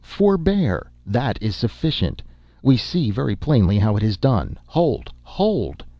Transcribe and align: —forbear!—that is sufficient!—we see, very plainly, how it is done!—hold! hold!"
—forbear!—that 0.03 1.37
is 1.43 1.55
sufficient!—we 1.55 2.75
see, 2.75 3.11
very 3.11 3.35
plainly, 3.35 3.77
how 3.77 3.95
it 3.95 4.01
is 4.01 4.17
done!—hold! 4.17 5.13
hold!" 5.21 5.83